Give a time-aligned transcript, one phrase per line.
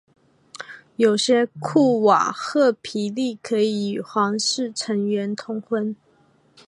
[0.95, 5.95] 有些库瓦赫皮利可以与皇室成员通婚。